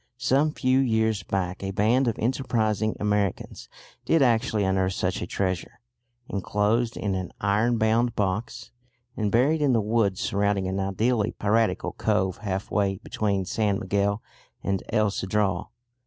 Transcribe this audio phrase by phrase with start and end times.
[0.17, 3.69] Some few years back a band of enterprising Americans
[4.03, 5.79] did actually unearth such a treasure,
[6.27, 8.71] enclosed in an iron bound box,
[9.15, 14.23] and buried in the woods surrounding an ideally piratical cove half way between San Miguel
[14.63, 15.67] and El Cedral.